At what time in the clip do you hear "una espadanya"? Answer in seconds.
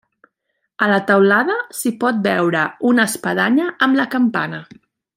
2.95-3.69